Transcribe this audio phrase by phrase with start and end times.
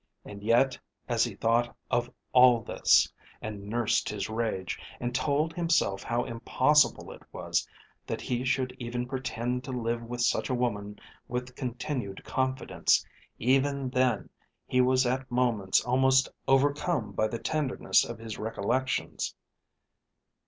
[0.25, 3.07] And yet as he thought of all this,
[3.39, 7.67] and nursed his rage, and told himself how impossible it was
[8.07, 13.05] that he should even pretend to live with such a woman with continued confidence,
[13.37, 14.27] even then
[14.65, 19.35] he was at moments almost overcome by the tenderness of his recollections.